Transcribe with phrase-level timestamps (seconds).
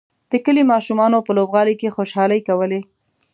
[0.31, 2.81] د کلي ماشومانو په لوبغالي کې خوشحالۍ کولې.